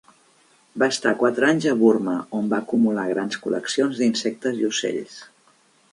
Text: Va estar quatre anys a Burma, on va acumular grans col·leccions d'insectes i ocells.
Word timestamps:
Va 0.83 0.87
estar 0.93 1.11
quatre 1.19 1.49
anys 1.49 1.67
a 1.73 1.75
Burma, 1.83 2.15
on 2.41 2.49
va 2.53 2.61
acumular 2.65 3.07
grans 3.13 3.41
col·leccions 3.45 4.01
d'insectes 4.03 4.63
i 4.65 4.71
ocells. 4.73 5.21